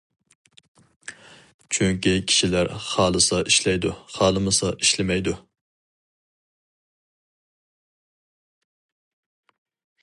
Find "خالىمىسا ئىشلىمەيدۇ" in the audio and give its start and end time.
4.15-5.37